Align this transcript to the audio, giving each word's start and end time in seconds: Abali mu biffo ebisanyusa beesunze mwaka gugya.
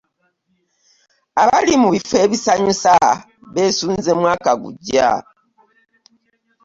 Abali 1.41 1.73
mu 1.81 1.87
biffo 1.93 2.15
ebisanyusa 2.25 2.93
beesunze 3.53 4.11
mwaka 4.19 4.51
gugya. 4.61 5.09